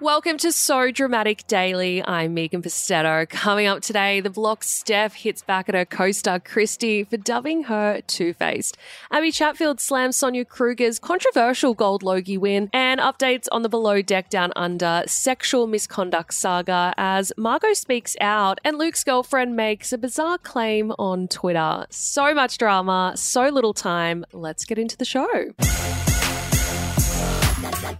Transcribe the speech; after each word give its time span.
Welcome 0.00 0.36
to 0.38 0.52
So 0.52 0.90
Dramatic 0.90 1.46
Daily. 1.46 2.04
I'm 2.04 2.34
Megan 2.34 2.60
Pustetto. 2.60 3.26
Coming 3.30 3.66
up 3.66 3.80
today, 3.80 4.20
the 4.20 4.28
block 4.28 4.62
Steph 4.62 5.14
hits 5.14 5.40
back 5.40 5.70
at 5.70 5.74
her 5.74 5.86
co-star 5.86 6.38
Kristy 6.38 7.08
for 7.08 7.16
dubbing 7.16 7.62
her 7.64 8.02
two-faced. 8.06 8.76
Abbie 9.10 9.32
Chatfield 9.32 9.80
slams 9.80 10.16
Sonia 10.16 10.44
Kruger's 10.44 10.98
controversial 10.98 11.72
Gold 11.72 12.02
Logie 12.02 12.36
win 12.36 12.68
and 12.74 13.00
updates 13.00 13.46
on 13.50 13.62
the 13.62 13.70
below 13.70 14.02
deck 14.02 14.28
down 14.28 14.52
under 14.54 15.02
sexual 15.06 15.66
misconduct 15.66 16.34
saga 16.34 16.92
as 16.98 17.32
Margot 17.38 17.72
speaks 17.72 18.16
out 18.20 18.60
and 18.64 18.76
Luke's 18.76 19.02
girlfriend 19.02 19.56
makes 19.56 19.94
a 19.94 19.98
bizarre 19.98 20.36
claim 20.36 20.92
on 20.98 21.26
Twitter. 21.26 21.86
So 21.88 22.34
much 22.34 22.58
drama, 22.58 23.14
so 23.16 23.48
little 23.48 23.72
time. 23.72 24.26
Let's 24.34 24.66
get 24.66 24.78
into 24.78 24.98
the 24.98 25.06
show. 25.06 25.52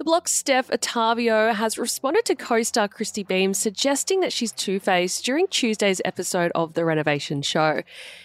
Block's 0.07 0.31
Steph 0.31 0.69
Ottavio 0.69 1.53
has 1.53 1.79
responded 1.79 2.25
to 2.27 2.37
co 2.37 2.63
star 2.63 2.87
Kristy 2.87 3.27
Beam, 3.27 3.53
suggesting 3.53 4.21
that 4.21 4.33
she's 4.33 4.53
two 4.53 4.79
faced 4.79 5.25
during 5.25 5.49
Tuesday's 5.49 6.01
episode 6.05 6.53
of 6.55 6.75
The 6.75 6.85
Renovation 6.85 7.43
Show. 7.43 7.83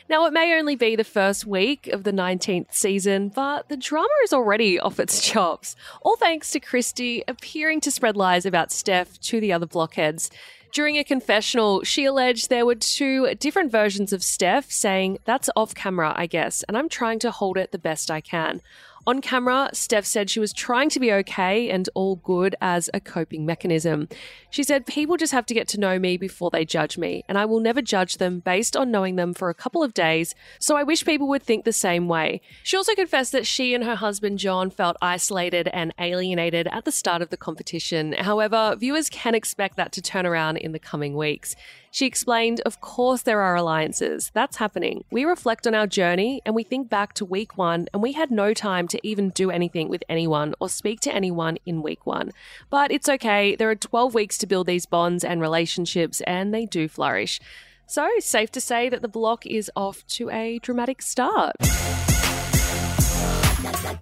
Now, 0.08 0.28
it 0.28 0.32
may 0.32 0.56
only 0.60 0.76
be 0.76 0.96
the 0.96 1.04
first 1.04 1.48
week 1.48 1.88
of 1.88 2.04
the 2.04 2.14
19th 2.14 2.72
season, 2.72 3.30
but 3.30 3.68
the 3.68 3.78
drama 3.78 4.08
is 4.24 4.32
already 4.32 4.80
off 4.80 5.00
its 5.00 5.28
chops. 5.28 5.76
All 6.04 6.18
thanks 6.18 6.52
to 6.52 6.60
Kristy 6.60 7.24
appearing 7.28 7.82
to 7.82 7.90
spread 7.90 8.16
lies 8.16 8.46
about 8.46 8.72
Steph 8.72 9.20
to 9.22 9.42
the 9.42 9.52
other 9.52 9.66
blockheads. 9.66 10.30
During 10.72 10.98
a 10.98 11.04
confessional, 11.04 11.84
she 11.84 12.06
alleged 12.06 12.50
there 12.50 12.66
were 12.66 12.76
two 12.76 13.34
different 13.36 13.72
versions 13.72 14.14
of 14.14 14.22
Steph, 14.22 14.72
saying, 14.72 15.18
That's 15.26 15.50
off 15.56 15.74
camera, 15.74 16.14
I 16.16 16.28
guess, 16.28 16.62
and 16.64 16.78
I'm 16.78 16.90
trying 16.90 17.18
to 17.20 17.32
hold 17.32 17.58
it 17.58 17.72
the 17.72 17.80
best 17.80 18.12
I 18.12 18.22
can. 18.22 18.62
On 19.08 19.20
camera, 19.20 19.70
Steph 19.74 20.06
said 20.06 20.30
she 20.30 20.40
was 20.40 20.54
trying 20.54 20.90
to 20.90 21.00
be 21.00 21.12
okay 21.12 21.72
and 21.72 21.90
all 21.96 22.18
good 22.18 22.56
as 22.62 22.88
a 22.94 23.00
coping 23.00 23.48
mechanism. 23.48 24.08
She 24.52 24.62
said, 24.62 24.86
People 24.86 25.18
just 25.18 25.34
have 25.34 25.48
to 25.48 25.56
get 25.56 25.68
to 25.70 25.80
know 25.80 25.98
me 25.98 26.18
before 26.18 26.52
they 26.52 26.66
judge 26.66 27.00
me, 27.00 27.24
and 27.28 27.36
I 27.36 27.46
will 27.46 27.60
never 27.60 27.82
judge 27.82 28.18
them 28.18 28.42
based 28.42 28.78
on 28.78 28.92
knowing 28.92 29.16
them 29.16 29.34
for 29.34 29.50
a 29.50 29.56
couple 29.56 29.82
of 29.82 29.96
days, 29.96 30.36
so 30.60 30.78
I 30.78 30.84
wish 30.84 31.04
people 31.04 31.28
would 31.30 31.42
think 31.42 31.66
the 31.66 31.74
same 31.74 32.08
way. 32.08 32.42
She 32.62 32.78
also 32.78 32.94
confessed 32.94 33.32
that 33.32 33.48
she 33.48 33.74
and 33.74 33.84
her 33.84 33.96
husband 33.96 34.38
Gian 34.38 34.70
felt 34.70 34.98
isolated 35.02 35.68
and 35.70 35.94
alienated 35.98 36.68
at 36.68 36.86
the 36.86 36.92
start 36.92 37.24
of 37.24 37.30
the 37.30 37.38
competition. 37.38 38.14
However, 38.14 38.76
viewers 38.78 39.10
can 39.10 39.34
expect 39.34 39.78
that 39.78 39.92
to 39.94 40.02
turn 40.02 40.28
around 40.28 40.58
in 40.58 40.74
the 40.74 40.80
coming 40.80 41.16
weeks. 41.16 41.56
She 41.94 42.06
explained, 42.06 42.62
Of 42.66 42.80
course, 42.80 43.22
there 43.22 43.42
are 43.42 43.56
alliances. 43.56 44.32
That's 44.34 44.58
happening. 44.58 45.04
We 45.12 45.26
reflect 45.26 45.68
on 45.68 45.76
our 45.76 45.86
journey 45.86 46.42
and 46.46 46.56
we 46.56 46.64
think 46.64 46.90
back 46.90 47.14
to 47.16 47.26
week 47.26 47.58
one, 47.58 47.88
and 47.94 48.02
we 48.02 48.14
had 48.14 48.32
no 48.32 48.54
time 48.54 48.88
to 48.88 49.08
even 49.08 49.30
do 49.32 49.52
anything 49.52 49.90
with 49.90 50.04
anyone 50.08 50.56
or 50.62 50.70
speak 50.70 51.02
to 51.02 51.14
anyone 51.14 51.58
in 51.66 51.82
week 51.82 52.06
one. 52.06 52.32
But 52.70 52.92
it's 52.92 53.10
okay. 53.10 53.58
There 53.58 53.70
are 53.70 53.76
12 53.76 54.14
weeks 54.14 54.38
to 54.38 54.48
build 54.48 54.68
these 54.68 54.86
bonds 54.86 55.26
and 55.26 55.42
relationships, 55.42 56.22
and 56.22 56.54
they 56.54 56.66
do 56.66 56.88
flourish. 56.88 57.42
So, 57.88 58.10
safe 58.20 58.52
to 58.54 58.62
say 58.62 58.88
that 58.88 59.02
the 59.02 59.10
block 59.10 59.46
is 59.46 59.70
off 59.76 60.08
to 60.08 60.30
a 60.30 60.60
dramatic 60.60 61.02
start. 61.02 61.58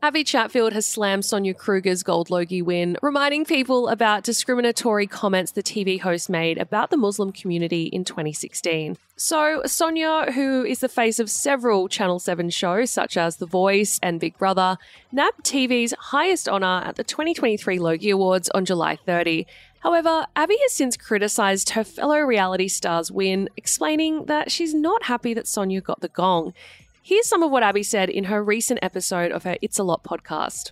Abbie 0.01 0.23
Chatfield 0.23 0.71
has 0.71 0.85
slammed 0.85 1.25
Sonia 1.25 1.53
Kruger's 1.53 2.03
Gold 2.03 2.29
Logie 2.29 2.61
win, 2.61 2.95
reminding 3.01 3.43
people 3.43 3.89
about 3.89 4.23
discriminatory 4.23 5.07
comments 5.07 5.51
the 5.51 5.61
TV 5.61 5.99
host 5.99 6.29
made 6.29 6.57
about 6.57 6.89
the 6.89 6.95
Muslim 6.95 7.33
community 7.33 7.83
in 7.83 8.05
2016. 8.05 8.95
So, 9.17 9.61
Sonia, 9.65 10.31
who 10.31 10.63
is 10.63 10.79
the 10.79 10.87
face 10.87 11.19
of 11.19 11.29
several 11.29 11.89
Channel 11.89 12.19
7 12.19 12.49
shows 12.49 12.91
such 12.91 13.17
as 13.17 13.37
The 13.37 13.45
Voice 13.45 13.99
and 14.01 14.21
Big 14.21 14.37
Brother, 14.37 14.77
nabbed 15.11 15.43
TV's 15.43 15.93
highest 15.99 16.47
honour 16.47 16.81
at 16.85 16.95
the 16.95 17.03
2023 17.03 17.77
Logie 17.77 18.11
Awards 18.11 18.49
on 18.51 18.63
July 18.63 18.95
30. 19.05 19.45
However, 19.79 20.27
Abbie 20.33 20.57
has 20.61 20.71
since 20.71 20.95
criticised 20.95 21.71
her 21.71 21.83
fellow 21.83 22.19
reality 22.19 22.69
star's 22.69 23.11
win, 23.11 23.49
explaining 23.57 24.25
that 24.27 24.49
she's 24.49 24.73
not 24.73 25.03
happy 25.03 25.33
that 25.33 25.47
Sonia 25.47 25.81
got 25.81 25.99
the 25.99 26.07
gong. 26.07 26.53
Here's 27.01 27.27
some 27.27 27.43
of 27.43 27.51
what 27.51 27.63
Abbie 27.63 27.83
said 27.83 28.09
in 28.09 28.25
her 28.25 28.43
recent 28.43 28.79
episode 28.81 29.31
of 29.31 29.43
her 29.43 29.57
It's 29.61 29.79
a 29.79 29.83
Lot 29.83 30.03
podcast. 30.03 30.71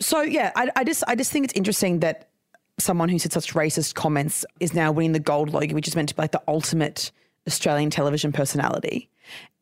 So 0.00 0.22
yeah, 0.22 0.50
I, 0.56 0.68
I 0.76 0.84
just 0.84 1.04
I 1.06 1.14
just 1.14 1.30
think 1.30 1.44
it's 1.44 1.54
interesting 1.54 2.00
that 2.00 2.28
someone 2.78 3.08
who 3.08 3.18
said 3.18 3.32
such 3.32 3.54
racist 3.54 3.94
comments 3.94 4.44
is 4.60 4.74
now 4.74 4.90
winning 4.90 5.12
the 5.12 5.20
gold 5.20 5.50
logie, 5.50 5.74
which 5.74 5.86
is 5.86 5.94
meant 5.94 6.08
to 6.08 6.14
be 6.14 6.22
like 6.22 6.32
the 6.32 6.42
ultimate 6.48 7.12
Australian 7.46 7.90
television 7.90 8.32
personality. 8.32 9.08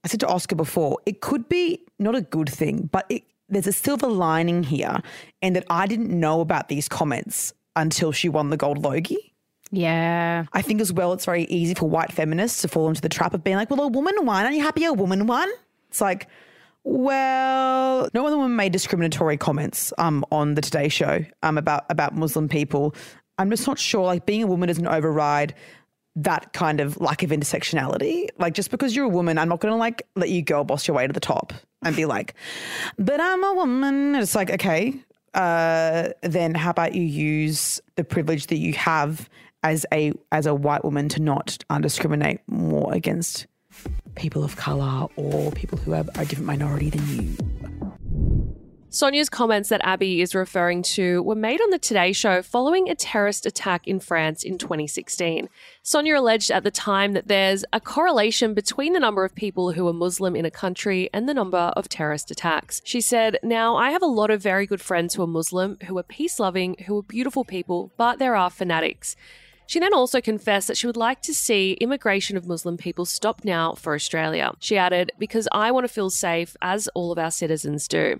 I 0.05 0.09
said 0.09 0.21
to 0.21 0.29
Oscar 0.29 0.55
before, 0.55 0.99
it 1.05 1.21
could 1.21 1.49
be 1.49 1.83
not 1.99 2.15
a 2.15 2.23
good 2.23 2.49
thing, 2.49 2.89
but 2.91 3.05
it, 3.11 3.25
there's 3.49 3.67
a 3.67 3.73
silver 3.73 4.07
lining 4.07 4.63
here, 4.63 5.03
and 5.43 5.55
that 5.57 5.65
I 5.69 5.87
didn't 5.87 6.09
know 6.09 6.41
about 6.41 6.69
these 6.69 6.89
comments 6.89 7.53
until 7.77 8.13
she 8.13 8.29
won 8.29 8.51
the 8.51 8.57
gold 8.57 8.79
logie. 8.79 9.35
Yeah. 9.71 10.47
I 10.53 10.63
think 10.63 10.81
as 10.81 10.93
well, 10.93 11.13
it's 11.13 11.25
very 11.25 11.45
easy 11.45 11.75
for 11.75 11.89
white 11.89 12.13
feminists 12.13 12.63
to 12.63 12.69
fall 12.69 12.89
into 12.89 13.01
the 13.01 13.09
trap 13.09 13.35
of 13.35 13.45
being 13.45 13.57
like, 13.57 13.71
well, 13.71 13.83
a 13.83 13.89
woman 13.89 14.15
won. 14.23 14.45
Are 14.47 14.53
you 14.53 14.63
happy 14.63 14.85
a 14.85 14.93
woman 14.93 15.27
won? 15.27 15.49
It's 15.91 16.01
like, 16.01 16.29
well, 16.85 18.09
no 18.15 18.27
other 18.27 18.37
woman 18.37 18.57
made 18.57 18.73
discriminatory 18.73 19.37
comments 19.37 19.93
um, 19.99 20.25
on 20.31 20.55
the 20.55 20.63
Today 20.63 20.89
Show 20.89 21.25
um, 21.43 21.59
about 21.59 21.85
about 21.91 22.15
Muslim 22.15 22.49
people. 22.49 22.95
I'm 23.39 23.51
just 23.51 23.67
not 23.67 23.79
sure. 23.79 24.05
Like 24.05 24.25
being 24.25 24.43
a 24.43 24.47
woman 24.47 24.69
doesn't 24.69 24.87
override 24.87 25.55
that 26.17 26.53
kind 26.53 26.81
of 26.81 27.01
lack 27.01 27.23
of 27.23 27.31
intersectionality. 27.31 28.29
Like 28.39 28.55
just 28.55 28.71
because 28.71 28.95
you're 28.95 29.05
a 29.05 29.11
woman, 29.11 29.37
I'm 29.37 29.49
not 29.49 29.61
going 29.61 29.73
to 29.73 29.77
like 29.79 30.03
let 30.17 30.29
you 30.31 30.43
girl 30.43 30.65
boss 30.65 30.87
your 30.87 30.97
way 30.97 31.07
to 31.07 31.13
the 31.13 31.21
top 31.21 31.53
and 31.83 31.95
be 31.97 32.07
like, 32.07 32.35
but 32.99 33.21
I'm 33.21 33.43
a 33.45 33.55
woman. 33.55 34.15
It's 34.15 34.35
like 34.35 34.51
okay, 34.51 34.95
uh, 35.35 36.11
then 36.23 36.55
how 36.55 36.71
about 36.71 36.95
you 36.95 37.03
use 37.03 37.81
the 37.97 38.05
privilege 38.05 38.47
that 38.47 38.59
you 38.59 38.73
have 38.75 39.29
as 39.63 39.85
a 39.93 40.13
as 40.33 40.47
a 40.47 40.55
white 40.55 40.85
woman 40.85 41.09
to 41.11 41.21
not 41.21 41.59
discriminate 41.81 42.41
more 42.47 42.93
against 42.95 43.47
people 44.15 44.45
of 44.45 44.57
colour 44.57 45.07
or 45.17 45.53
people 45.53 45.79
who 45.79 45.93
are 45.93 46.05
a 46.15 46.25
different 46.25 46.47
minority 46.47 46.91
than 46.91 47.07
you. 47.09 47.37
Sonia's 48.93 49.29
comments 49.29 49.69
that 49.69 49.81
Abbie 49.85 50.21
is 50.21 50.35
referring 50.35 50.83
to 50.83 51.23
were 51.23 51.37
made 51.37 51.61
on 51.61 51.71
the 51.71 51.79
Today 51.79 52.13
Show 52.13 52.43
following 52.43 52.89
a 52.89 52.97
terrorist 52.97 53.47
attack 53.47 53.87
in 53.87 54.01
France 54.01 54.43
in 54.43 54.59
2016. 54.59 55.49
Sonia 55.85 56.19
alleged 56.19 56.51
at 56.51 56.65
the 56.65 56.73
time 56.73 57.13
that 57.13 57.29
there's 57.29 57.65
a 57.73 57.79
correlation 57.79 58.53
between 58.53 58.93
the 58.93 58.99
number 58.99 59.25
of 59.25 59.37
people 59.37 59.71
who 59.73 59.87
are 59.87 59.93
Muslim 59.93 60.35
in 60.35 60.45
a 60.45 60.51
country 60.51 61.09
and 61.13 61.29
the 61.29 61.35
number 61.35 61.73
of 61.77 61.89
terrorist 61.89 62.33
attacks. 62.33 62.83
She 62.85 63.01
said, 63.01 63.39
Now, 63.45 63.77
I 63.77 63.93
have 63.93 64.03
a 64.03 64.07
lot 64.07 64.29
of 64.29 64.43
very 64.43 64.67
good 64.67 64.81
friends 64.81 65.15
who 65.15 65.23
are 65.23 65.29
Muslim, 65.29 65.79
who 65.87 65.97
are 65.97 66.03
peace 66.03 66.41
loving, 66.41 66.75
who 66.89 66.99
are 66.99 67.05
beautiful 67.05 67.45
people, 67.45 67.93
but 67.97 68.19
there 68.19 68.35
are 68.35 68.51
fanatics. 68.51 69.15
She 69.71 69.79
then 69.79 69.95
also 69.95 70.21
confessed 70.21 70.67
that 70.67 70.77
she 70.77 70.89
would 70.89 70.97
like 70.97 71.23
to 71.23 71.33
see 71.33 71.75
immigration 71.75 72.37
of 72.37 72.45
Muslim 72.45 72.77
people 72.77 73.05
stop 73.05 73.45
now 73.45 73.75
for 73.75 73.95
Australia. 73.95 74.51
She 74.59 74.77
added, 74.77 75.13
Because 75.17 75.47
I 75.53 75.71
want 75.71 75.85
to 75.85 75.93
feel 75.93 76.11
safe, 76.11 76.57
as 76.61 76.89
all 76.89 77.13
of 77.13 77.21
our 77.21 77.31
citizens 77.31 77.87
do. 77.87 78.19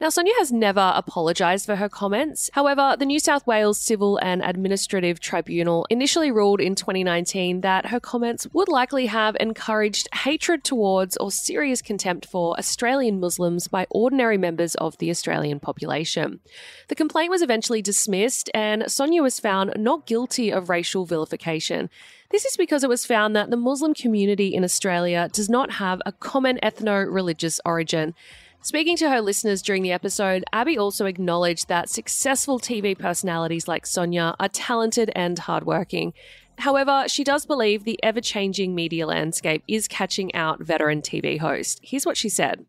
Now, 0.00 0.10
Sonia 0.10 0.32
has 0.38 0.52
never 0.52 0.92
apologised 0.94 1.66
for 1.66 1.74
her 1.74 1.88
comments. 1.88 2.50
However, 2.52 2.94
the 2.96 3.04
New 3.04 3.18
South 3.18 3.44
Wales 3.48 3.80
Civil 3.80 4.16
and 4.18 4.42
Administrative 4.44 5.18
Tribunal 5.18 5.86
initially 5.90 6.30
ruled 6.30 6.60
in 6.60 6.76
2019 6.76 7.62
that 7.62 7.86
her 7.86 7.98
comments 7.98 8.46
would 8.52 8.68
likely 8.68 9.06
have 9.06 9.36
encouraged 9.40 10.08
hatred 10.14 10.62
towards 10.62 11.16
or 11.16 11.32
serious 11.32 11.82
contempt 11.82 12.26
for 12.26 12.56
Australian 12.60 13.18
Muslims 13.18 13.66
by 13.66 13.88
ordinary 13.90 14.38
members 14.38 14.76
of 14.76 14.96
the 14.98 15.10
Australian 15.10 15.58
population. 15.58 16.38
The 16.86 16.94
complaint 16.94 17.30
was 17.30 17.42
eventually 17.42 17.82
dismissed, 17.82 18.48
and 18.54 18.88
Sonia 18.88 19.20
was 19.20 19.40
found 19.40 19.72
not 19.76 20.06
guilty 20.06 20.52
of 20.52 20.68
racial 20.68 21.06
vilification. 21.06 21.90
This 22.30 22.44
is 22.44 22.56
because 22.56 22.84
it 22.84 22.88
was 22.88 23.04
found 23.04 23.34
that 23.34 23.50
the 23.50 23.56
Muslim 23.56 23.94
community 23.94 24.54
in 24.54 24.62
Australia 24.62 25.28
does 25.32 25.48
not 25.48 25.72
have 25.72 26.00
a 26.06 26.12
common 26.12 26.60
ethno 26.62 27.04
religious 27.12 27.58
origin. 27.64 28.14
Speaking 28.60 28.96
to 28.96 29.08
her 29.08 29.20
listeners 29.20 29.62
during 29.62 29.82
the 29.82 29.92
episode, 29.92 30.44
Abbie 30.52 30.76
also 30.76 31.06
acknowledged 31.06 31.68
that 31.68 31.88
successful 31.88 32.58
TV 32.58 32.98
personalities 32.98 33.68
like 33.68 33.86
Sonia 33.86 34.34
are 34.40 34.48
talented 34.48 35.10
and 35.14 35.38
hardworking. 35.38 36.12
However, 36.58 37.04
she 37.06 37.22
does 37.22 37.46
believe 37.46 37.84
the 37.84 38.02
ever 38.02 38.20
changing 38.20 38.74
media 38.74 39.06
landscape 39.06 39.62
is 39.68 39.86
catching 39.86 40.34
out 40.34 40.60
veteran 40.60 41.02
TV 41.02 41.38
hosts. 41.38 41.80
Here's 41.84 42.04
what 42.04 42.16
she 42.16 42.28
said 42.28 42.66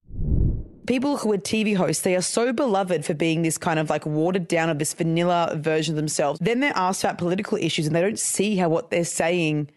people 0.85 1.17
who 1.17 1.31
are 1.31 1.37
TV 1.37 1.75
hosts, 1.75 2.01
they 2.01 2.15
are 2.15 2.21
so 2.21 2.51
beloved 2.51 3.05
for 3.05 3.13
being 3.13 3.43
this 3.43 3.59
kind 3.59 3.77
of 3.77 3.91
like 3.91 4.07
watered 4.07 4.47
down 4.47 4.69
of 4.69 4.79
this 4.79 4.91
vanilla 4.93 5.55
version 5.55 5.93
of 5.93 5.95
themselves. 5.97 6.39
Then 6.39 6.61
they're 6.61 6.73
asked 6.75 7.03
about 7.03 7.19
political 7.19 7.59
issues 7.59 7.85
and 7.85 7.95
they 7.95 8.01
don't 8.01 8.17
see 8.17 8.55
how 8.55 8.69
what 8.69 8.89
they're 8.89 9.05
saying 9.05 9.69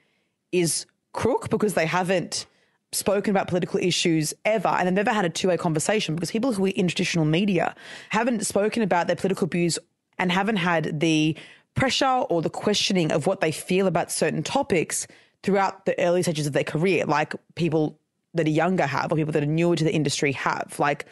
is 0.53 0.87
crook 1.13 1.51
because 1.51 1.75
they 1.75 1.85
haven't 1.85 2.47
spoken 2.93 3.31
about 3.31 3.49
political 3.49 3.81
issues 3.81 4.35
ever 4.45 4.69
and 4.69 4.87
they've 4.87 4.95
never 4.95 5.13
had 5.13 5.25
a 5.25 5.31
two-way 5.31 5.57
conversation 5.57 6.15
because 6.15 6.31
people 6.31 6.53
who 6.53 6.67
are 6.67 6.69
in 6.69 6.89
traditional 6.89 7.25
media 7.25 7.75
haven't 8.11 8.45
spoken 8.45 8.83
about 8.83 9.07
their 9.07 9.17
political 9.17 9.47
views 9.47 9.79
and 10.19 10.31
haven't 10.31 10.57
had 10.57 11.01
the 11.01 11.37
pressure 11.75 12.07
or 12.07 12.43
the 12.43 12.51
questioning 12.51 13.11
of 13.11 13.27
what 13.27 13.41
they 13.41 13.51
feel 13.51 13.87
about 13.87 14.13
certain 14.13 14.43
topics 14.43 15.07
throughout 15.43 15.87
the 15.87 15.99
early 15.99 16.23
stages 16.23 16.47
of 16.47 16.53
their 16.53 16.65
career, 16.65 17.05
like 17.07 17.35
people 17.55 17.99
that 18.35 18.47
are 18.47 18.51
younger 18.51 18.87
have 18.87 19.11
or 19.11 19.17
people 19.17 19.33
that 19.33 19.43
are 19.43 19.47
newer 19.47 19.75
to 19.75 19.85
the 19.85 19.93
industry 19.93 20.33
have. 20.33 20.77
Like 20.79 21.07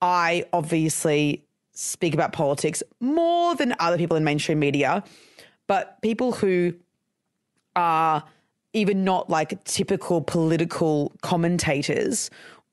I 0.00 0.44
obviously 0.52 1.44
speak 1.72 2.12
about 2.12 2.32
politics 2.32 2.82
more 3.00 3.54
than 3.54 3.74
other 3.80 3.96
people 3.96 4.16
in 4.16 4.24
mainstream 4.24 4.58
media, 4.58 5.02
but 5.66 6.00
people 6.02 6.32
who 6.32 6.74
are 7.74 8.22
even 8.72 9.04
not 9.04 9.28
like 9.28 9.62
typical 9.64 10.22
political 10.22 11.12
commentators 11.22 12.30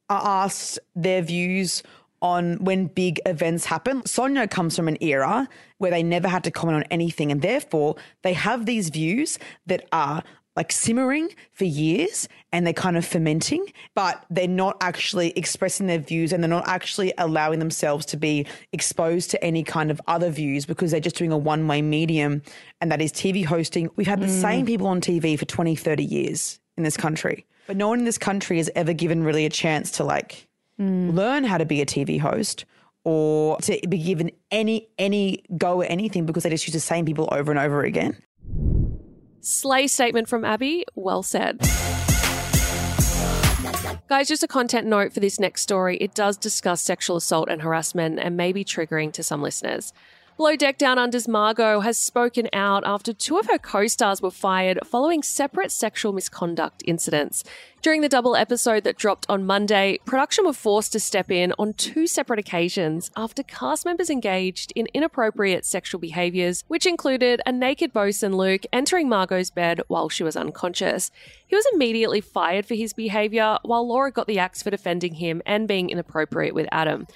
are 0.10 0.22
asked 0.44 0.80
their 0.96 1.22
views 1.22 1.84
on 2.22 2.58
when 2.64 2.88
big 2.88 3.20
events 3.26 3.66
happen. 3.66 4.06
Sonia 4.06 4.48
comes 4.48 4.76
from 4.76 4.88
an 4.88 4.98
era 5.02 5.48
where 5.78 5.92
they 5.92 6.04
never 6.04 6.28
had 6.28 6.44
to 6.44 6.52
comment 6.52 6.78
on 6.78 6.84
anything, 6.92 7.32
and 7.32 7.42
therefore 7.42 7.96
they 8.24 8.34
have 8.34 8.66
these 8.66 8.90
views 8.90 9.40
that 9.68 9.88
are 9.92 10.24
like 10.60 10.74
simmering 10.74 11.30
for 11.54 11.64
years 11.64 12.28
and 12.52 12.66
they're 12.66 12.74
kind 12.74 12.98
of 12.98 13.06
fermenting, 13.06 13.66
but 13.96 14.26
they're 14.30 14.46
not 14.46 14.76
actually 14.82 15.30
expressing 15.38 15.88
their 15.88 16.00
views 16.00 16.34
and 16.34 16.44
they're 16.44 16.50
not 16.50 16.68
actually 16.68 17.14
allowing 17.18 17.60
themselves 17.60 18.06
to 18.08 18.18
be 18.18 18.46
exposed 18.74 19.32
to 19.32 19.42
any 19.42 19.64
kind 19.64 19.90
of 19.90 20.02
other 20.08 20.30
views 20.30 20.66
because 20.66 20.92
they're 20.92 21.00
just 21.00 21.16
doing 21.16 21.32
a 21.32 21.38
one 21.38 21.66
way 21.66 21.82
medium, 21.82 22.42
and 22.82 22.92
that 22.92 23.02
is 23.02 23.14
TV 23.14 23.46
hosting. 23.46 23.90
We've 23.96 24.06
had 24.06 24.20
the 24.20 24.28
mm. 24.28 24.42
same 24.42 24.66
people 24.66 24.88
on 24.88 25.00
TV 25.00 25.40
for 25.40 25.46
20, 25.46 25.78
30 25.78 26.04
years 26.04 26.60
in 26.76 26.84
this 26.84 26.98
country, 26.98 27.46
but 27.66 27.78
no 27.78 27.88
one 27.88 28.00
in 28.00 28.06
this 28.06 28.18
country 28.18 28.58
has 28.58 28.70
ever 28.76 28.92
given 28.92 29.24
really 29.24 29.46
a 29.46 29.50
chance 29.50 29.92
to 29.92 30.04
like 30.04 30.50
mm. 30.78 31.16
learn 31.16 31.46
how 31.46 31.58
to 31.58 31.66
be 31.66 31.82
a 31.82 31.86
TV 31.86 32.20
host 32.20 32.66
or 33.06 33.58
to 33.60 33.80
be 33.88 33.98
given 33.98 34.30
any 34.52 34.90
any 34.98 35.42
go 35.58 35.82
at 35.82 35.90
anything 35.90 36.26
because 36.26 36.44
they 36.44 36.50
just 36.50 36.68
use 36.68 36.74
the 36.74 36.82
same 36.82 37.06
people 37.06 37.30
over 37.32 37.50
and 37.50 37.60
over 37.62 37.84
again. 37.84 38.22
Slay 39.42 39.88
statement 39.88 40.28
from 40.28 40.44
Abbie. 40.44 40.86
Well 40.96 41.24
said. 41.24 41.60
Guys, 44.08 44.28
just 44.28 44.44
a 44.44 44.48
content 44.48 44.88
note 44.88 45.14
for 45.14 45.20
this 45.20 45.40
next 45.40 45.62
story. 45.62 45.98
It 45.98 46.16
does 46.16 46.36
discuss 46.36 46.82
sexual 46.82 47.18
assault 47.18 47.48
and 47.50 47.62
harassment 47.62 48.20
and 48.20 48.36
may 48.36 48.52
be 48.52 48.66
triggering 48.66 49.14
to 49.14 49.24
some 49.24 49.42
listeners. 49.42 49.94
Below 50.40 50.56
Deck 50.56 50.78
Down 50.78 50.98
Under's 50.98 51.28
Margot 51.28 51.82
has 51.82 51.98
spoken 51.98 52.48
out 52.54 52.84
after 52.86 53.12
two 53.12 53.38
of 53.38 53.48
her 53.48 53.58
co 53.58 53.88
stars 53.88 54.22
were 54.22 54.32
fired 54.32 54.80
following 54.86 55.22
separate 55.22 55.70
sexual 55.70 56.14
misconduct 56.14 56.82
incidents. 56.86 57.44
During 57.82 58.00
the 58.00 58.08
double 58.08 58.38
episode 58.38 58.86
that 58.86 58.96
dropped 58.96 59.26
on 59.28 59.46
Monday, 59.46 60.00
production 60.06 60.46
were 60.46 60.54
forced 60.54 60.94
to 60.94 61.00
step 61.02 61.30
in 61.30 61.54
on 61.60 61.74
two 61.74 62.08
separate 62.08 62.40
occasions 62.40 63.12
after 63.18 63.44
cast 63.44 63.84
members 63.84 64.10
engaged 64.10 64.72
in 64.78 64.88
inappropriate 64.94 65.66
sexual 65.66 66.00
behaviours, 66.00 66.64
which 66.70 66.86
included 66.86 67.42
a 67.46 67.52
naked 67.52 67.92
bosun 67.92 68.38
Luke 68.38 68.64
entering 68.72 69.10
Margot's 69.10 69.50
bed 69.50 69.82
while 69.90 70.08
she 70.08 70.24
was 70.24 70.38
unconscious. 70.38 71.12
He 71.46 71.58
was 71.58 71.68
immediately 71.74 72.22
fired 72.22 72.66
for 72.66 72.76
his 72.76 72.94
behaviour, 72.94 73.58
while 73.64 73.86
Laura 73.86 74.10
got 74.10 74.28
the 74.28 74.40
axe 74.40 74.64
for 74.64 74.70
defending 74.70 75.16
him 75.16 75.42
and 75.46 75.68
being 75.68 75.90
inappropriate 75.90 76.56
with 76.56 76.70
Adam. 76.72 77.08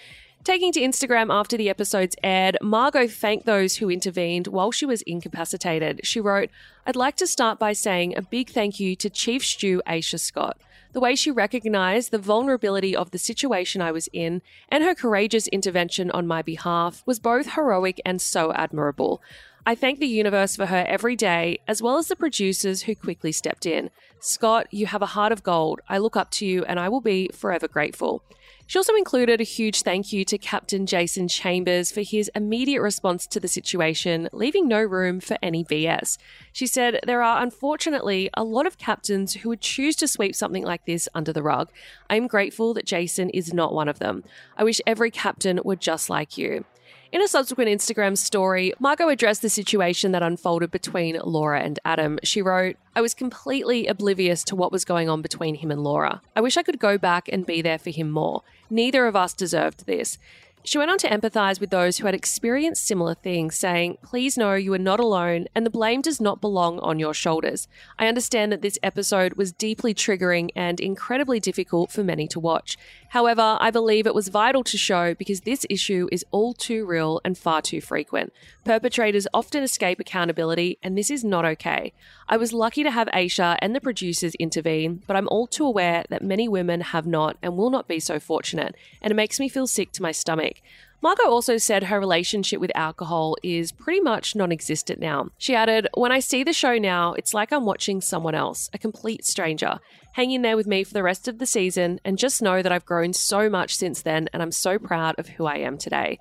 Taking 0.44 0.74
to 0.74 0.82
Instagram 0.82 1.34
after 1.34 1.56
the 1.56 1.70
episodes 1.70 2.18
aired, 2.22 2.58
Margot 2.62 3.08
thanked 3.08 3.46
those 3.46 3.78
who 3.78 3.90
intervened 3.90 4.48
while 4.48 4.72
she 4.74 4.86
was 4.86 5.02
incapacitated. 5.04 6.02
She 6.04 6.20
wrote, 6.20 6.50
I'd 6.86 6.98
like 6.98 7.16
to 7.18 7.28
start 7.28 7.60
by 7.60 7.72
saying 7.72 8.18
a 8.18 8.22
big 8.22 8.50
thank 8.50 8.78
you 8.78 8.94
to 8.98 9.10
Chief 9.10 9.46
Stew 9.46 9.82
Aesha 9.88 10.20
Scott. 10.20 10.58
The 10.92 11.00
way 11.00 11.16
she 11.16 11.32
recognized 11.32 12.12
the 12.12 12.18
vulnerability 12.18 12.94
of 12.94 13.12
the 13.12 13.18
situation 13.18 13.82
I 13.82 13.94
was 13.94 14.10
in 14.12 14.42
and 14.68 14.84
her 14.84 14.94
courageous 14.94 15.48
intervention 15.48 16.12
on 16.12 16.28
my 16.28 16.42
behalf 16.42 17.04
was 17.06 17.22
both 17.22 17.54
heroic 17.54 18.02
and 18.04 18.22
so 18.22 18.52
admirable. 18.52 19.22
I 19.66 19.76
thank 19.76 20.00
the 20.00 20.08
universe 20.08 20.58
for 20.58 20.66
her 20.66 20.84
every 20.90 21.16
day, 21.16 21.60
as 21.70 21.82
well 21.82 21.98
as 21.98 22.10
the 22.10 22.18
producers 22.18 22.82
who 22.82 22.96
quickly 22.96 23.32
stepped 23.32 23.66
in. 23.66 23.92
Scott, 24.20 24.68
you 24.72 24.88
have 24.88 25.02
a 25.02 25.08
heart 25.16 25.32
of 25.32 25.42
gold. 25.42 25.80
I 25.88 26.00
look 26.00 26.18
up 26.18 26.32
to 26.32 26.46
you 26.46 26.66
and 26.66 26.82
I 26.82 26.90
will 26.90 27.00
be 27.00 27.30
forever 27.34 27.70
grateful. 27.70 28.24
She 28.66 28.80
also 28.80 28.96
included 28.96 29.42
a 29.42 29.44
huge 29.44 29.82
thank 29.82 30.14
you 30.14 30.24
to 30.26 30.38
Captain 30.38 30.86
Jason 30.86 31.28
Chambers 31.28 31.92
for 31.92 32.02
his 32.02 32.32
immediate 32.34 32.82
response 32.82 33.28
to 33.28 33.40
the 33.40 33.48
situation, 33.48 34.30
leaving 34.32 34.68
no 34.68 34.82
room 34.82 35.20
for 35.20 35.38
any 35.42 35.64
BS. 35.64 36.18
She 36.54 36.66
said, 36.66 37.00
There 37.06 37.22
are 37.22 37.44
unfortunately 37.44 38.30
a 38.34 38.44
lot 38.44 38.66
of 38.66 38.78
captains 38.78 39.34
who 39.34 39.50
would 39.50 39.62
choose 39.62 39.96
to 39.98 40.08
sweep 40.08 40.34
something 40.34 40.64
like 40.64 40.86
this 40.86 41.10
under 41.14 41.34
the 41.34 41.44
rug. 41.44 41.70
I 42.10 42.16
am 42.16 42.28
grateful 42.28 42.74
that 42.74 42.86
Jason 42.86 43.30
is 43.32 43.54
not 43.54 43.74
one 43.74 43.90
of 43.90 44.00
them. 44.00 44.24
I 44.58 44.64
wish 44.64 44.82
every 44.88 45.12
captain 45.12 45.60
were 45.64 45.76
just 45.76 46.10
like 46.10 46.38
you. 46.38 46.66
In 47.14 47.22
a 47.22 47.28
subsequent 47.28 47.70
Instagram 47.70 48.18
story, 48.18 48.74
Margot 48.80 49.08
addressed 49.08 49.44
the 49.44 49.50
situation 49.50 50.14
that 50.14 50.24
unfolded 50.24 50.72
between 50.72 51.20
Laura 51.24 51.62
and 51.62 51.80
Adam. 51.86 52.18
She 52.24 52.42
wrote, 52.42 52.76
I 52.96 53.02
was 53.02 53.14
completely 53.14 53.86
oblivious 53.86 54.44
to 54.46 54.56
what 54.56 54.72
was 54.72 54.84
going 54.84 55.10
on 55.10 55.22
between 55.22 55.54
him 55.54 55.70
and 55.70 55.84
Laura. 55.84 56.24
I 56.36 56.42
wish 56.42 56.58
I 56.58 56.64
could 56.64 56.80
go 56.80 56.98
back 56.98 57.30
and 57.32 57.46
be 57.46 57.62
there 57.62 57.78
for 57.78 57.92
him 57.92 58.10
more. 58.10 58.42
Neither 58.72 59.06
of 59.06 59.16
us 59.16 59.36
deserved 59.36 59.86
this. 59.86 60.18
She 60.66 60.78
went 60.78 60.92
on 60.92 60.98
to 61.00 61.10
empathize 61.10 61.60
with 61.60 61.72
those 61.72 61.98
who 61.98 62.06
had 62.06 62.16
experienced 62.16 62.88
similar 62.88 63.16
things, 63.16 63.58
saying, 63.58 63.98
Please 64.02 64.38
know 64.38 64.54
you 64.54 64.74
are 64.74 64.78
not 64.78 65.00
alone 65.00 65.48
and 65.54 65.66
the 65.66 65.70
blame 65.70 66.02
does 66.02 66.22
not 66.22 66.40
belong 66.40 66.80
on 66.80 67.00
your 67.00 67.14
shoulders. 67.14 67.68
I 68.00 68.08
understand 68.08 68.54
that 68.54 68.62
this 68.62 68.80
episode 68.82 69.34
was 69.34 69.52
deeply 69.52 69.94
triggering 69.94 70.52
and 70.56 70.80
incredibly 70.80 71.42
difficult 71.42 71.92
for 71.92 72.02
many 72.02 72.30
to 72.30 72.40
watch. 72.40 72.78
However, 73.10 73.58
I 73.60 73.72
believe 73.72 74.08
it 74.08 74.16
was 74.16 74.30
vital 74.30 74.64
to 74.64 74.78
show 74.78 75.14
because 75.14 75.42
this 75.42 75.66
issue 75.70 76.08
is 76.14 76.26
all 76.32 76.54
too 76.54 76.86
real 76.86 77.20
and 77.26 77.38
far 77.38 77.62
too 77.62 77.82
frequent. 77.82 78.32
Perpetrators 78.64 79.28
often 79.34 79.64
escape 79.64 80.00
accountability, 80.00 80.80
and 80.82 80.98
this 80.98 81.12
is 81.12 81.26
not 81.26 81.44
okay. 81.44 81.92
I 82.30 82.38
was 82.38 82.54
lucky 82.54 82.84
to 82.84 82.90
have 82.90 83.08
Aesha 83.10 83.58
and 83.60 83.76
the 83.76 83.82
producers 83.82 84.34
intervene, 84.36 85.04
but 85.06 85.18
I'm 85.18 85.28
all 85.28 85.46
too 85.46 85.66
aware 85.66 86.06
that 86.10 86.24
many 86.24 86.48
women 86.48 86.80
have 86.82 87.06
not 87.06 87.38
and 87.44 87.58
will 87.58 87.70
not 87.70 87.88
be 87.88 88.00
so 88.00 88.18
fortunate, 88.18 88.76
and 89.02 89.12
it 89.12 89.16
makes 89.16 89.40
me 89.40 89.50
feel 89.50 89.68
sick 89.68 89.92
to 89.92 90.02
my 90.02 90.14
stomach. 90.14 90.53
Margot 91.02 91.30
also 91.30 91.58
said 91.58 91.84
her 91.84 92.00
relationship 92.00 92.62
with 92.62 92.72
alcohol 92.76 93.36
is 93.44 93.74
pretty 93.74 94.00
much 94.00 94.38
non 94.38 94.54
existent 94.54 95.02
now. 95.02 95.28
She 95.38 95.54
added, 95.54 95.88
When 95.96 96.14
I 96.14 96.20
see 96.20 96.44
the 96.44 96.54
show 96.54 96.78
now, 96.78 97.14
it's 97.14 97.34
like 97.34 97.52
I'm 97.52 97.66
watching 97.66 98.00
someone 98.00 98.36
else, 98.36 98.70
a 98.74 98.78
complete 98.78 99.26
stranger. 99.26 99.80
Hang 100.14 100.32
in 100.32 100.44
there 100.44 100.56
with 100.56 100.66
me 100.66 100.86
for 100.86 100.94
the 100.94 101.04
rest 101.04 101.28
of 101.28 101.40
the 101.40 101.46
season 101.46 102.00
and 102.06 102.18
just 102.18 102.42
know 102.42 102.62
that 102.62 102.72
I've 102.72 102.86
grown 102.86 103.12
so 103.12 103.50
much 103.50 103.76
since 103.76 104.02
then 104.02 104.30
and 104.32 104.42
I'm 104.42 104.52
so 104.52 104.80
proud 104.80 105.16
of 105.18 105.28
who 105.28 105.46
I 105.46 105.58
am 105.58 105.78
today. 105.78 106.20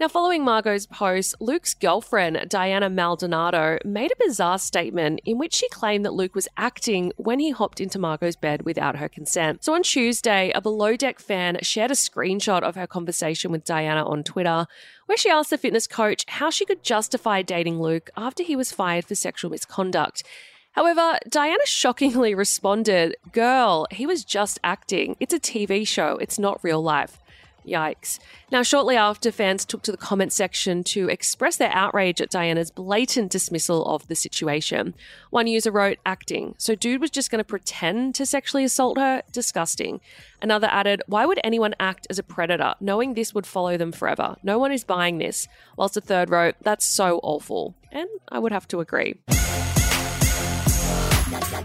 Now, 0.00 0.08
following 0.08 0.44
Margot's 0.44 0.86
post, 0.86 1.36
Luke's 1.38 1.72
girlfriend, 1.72 2.48
Diana 2.48 2.90
Maldonado, 2.90 3.78
made 3.84 4.10
a 4.10 4.26
bizarre 4.26 4.58
statement 4.58 5.20
in 5.24 5.38
which 5.38 5.54
she 5.54 5.68
claimed 5.68 6.04
that 6.04 6.14
Luke 6.14 6.34
was 6.34 6.48
acting 6.56 7.12
when 7.16 7.38
he 7.38 7.52
hopped 7.52 7.80
into 7.80 8.00
Margot's 8.00 8.34
bed 8.34 8.62
without 8.62 8.96
her 8.96 9.08
consent. 9.08 9.62
So 9.62 9.72
on 9.72 9.84
Tuesday, 9.84 10.50
a 10.52 10.60
Below 10.60 10.96
Deck 10.96 11.20
fan 11.20 11.58
shared 11.62 11.92
a 11.92 11.94
screenshot 11.94 12.62
of 12.62 12.74
her 12.74 12.88
conversation 12.88 13.52
with 13.52 13.64
Diana 13.64 14.04
on 14.04 14.24
Twitter, 14.24 14.66
where 15.06 15.16
she 15.16 15.30
asked 15.30 15.50
the 15.50 15.58
fitness 15.58 15.86
coach 15.86 16.24
how 16.26 16.50
she 16.50 16.64
could 16.64 16.82
justify 16.82 17.42
dating 17.42 17.80
Luke 17.80 18.10
after 18.16 18.42
he 18.42 18.56
was 18.56 18.72
fired 18.72 19.04
for 19.04 19.14
sexual 19.14 19.52
misconduct. 19.52 20.24
However, 20.72 21.20
Diana 21.28 21.66
shockingly 21.66 22.34
responded, 22.34 23.14
Girl, 23.30 23.86
he 23.92 24.06
was 24.06 24.24
just 24.24 24.58
acting. 24.64 25.14
It's 25.20 25.32
a 25.32 25.38
TV 25.38 25.86
show, 25.86 26.16
it's 26.16 26.36
not 26.36 26.58
real 26.64 26.82
life. 26.82 27.20
Yikes. 27.66 28.18
Now, 28.50 28.62
shortly 28.62 28.96
after, 28.96 29.32
fans 29.32 29.64
took 29.64 29.82
to 29.82 29.90
the 29.90 29.96
comment 29.96 30.32
section 30.32 30.84
to 30.84 31.08
express 31.08 31.56
their 31.56 31.72
outrage 31.72 32.20
at 32.20 32.30
Diana's 32.30 32.70
blatant 32.70 33.32
dismissal 33.32 33.84
of 33.86 34.06
the 34.08 34.14
situation. 34.14 34.94
One 35.30 35.46
user 35.46 35.70
wrote, 35.70 35.98
acting. 36.04 36.54
So, 36.58 36.74
dude 36.74 37.00
was 37.00 37.10
just 37.10 37.30
going 37.30 37.38
to 37.38 37.44
pretend 37.44 38.14
to 38.16 38.26
sexually 38.26 38.64
assault 38.64 38.98
her? 38.98 39.22
Disgusting. 39.32 40.00
Another 40.42 40.68
added, 40.70 41.02
why 41.06 41.26
would 41.26 41.40
anyone 41.42 41.74
act 41.80 42.06
as 42.10 42.18
a 42.18 42.22
predator, 42.22 42.74
knowing 42.80 43.14
this 43.14 43.34
would 43.34 43.46
follow 43.46 43.76
them 43.76 43.92
forever? 43.92 44.36
No 44.42 44.58
one 44.58 44.72
is 44.72 44.84
buying 44.84 45.18
this. 45.18 45.48
Whilst 45.76 45.96
a 45.96 46.00
third 46.00 46.30
wrote, 46.30 46.56
that's 46.62 46.86
so 46.86 47.20
awful. 47.22 47.74
And 47.90 48.08
I 48.28 48.38
would 48.38 48.52
have 48.52 48.68
to 48.68 48.80
agree. 48.80 49.14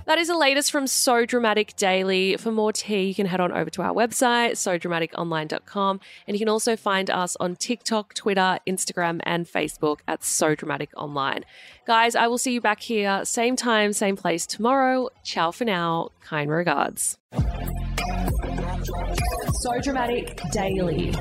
That 0.10 0.18
is 0.18 0.28
the 0.28 0.36
latest 0.36 0.72
from 0.72 0.88
So 0.88 1.24
Dramatic 1.24 1.76
Daily. 1.76 2.36
For 2.36 2.52
more 2.52 2.74
tea, 2.74 3.04
you 3.04 3.14
can 3.14 3.28
head 3.28 3.40
on 3.40 3.52
over 3.52 3.70
to 3.70 3.84
our 3.84 3.94
website, 3.94 4.54
sodramaticonline.com. 4.54 6.00
And 6.26 6.36
you 6.36 6.40
can 6.40 6.50
also 6.50 6.76
find 6.76 7.12
us 7.12 7.38
on 7.40 7.56
TikTok, 7.56 8.16
Twitter, 8.16 8.58
Instagram, 8.66 9.20
and 9.22 9.46
Facebook 9.46 10.00
at 10.08 10.24
So 10.24 10.56
Dramatic 10.56 10.90
Online. 10.98 11.46
Guys, 11.86 12.16
I 12.16 12.26
will 12.26 12.40
see 12.40 12.54
you 12.54 12.60
back 12.60 12.82
here, 12.82 13.24
same 13.24 13.56
time, 13.56 13.94
same 13.94 14.18
place 14.18 14.48
tomorrow. 14.48 15.10
Ciao 15.22 15.52
for 15.52 15.66
now. 15.66 16.10
Kind 16.22 16.50
regards. 16.50 17.20
So 19.62 19.80
Dramatic 19.80 20.42
Daily. 20.52 21.14